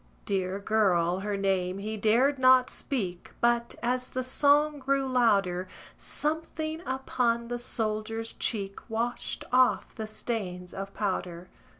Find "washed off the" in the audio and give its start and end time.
8.89-10.07